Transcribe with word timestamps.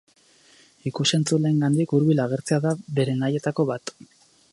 Ikus-entzuleengandik 0.91 1.93
hurbil 1.97 2.21
agertzea 2.25 2.59
da 2.65 2.73
bere 3.01 3.15
nahietako 3.21 3.67
bat. 3.73 3.95